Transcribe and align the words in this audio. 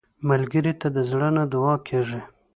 ملګری 0.29 0.73
ته 0.81 0.87
د 0.95 0.97
زړه 1.09 1.29
نه 1.37 1.43
دعا 1.53 1.75
کېږي 1.87 2.21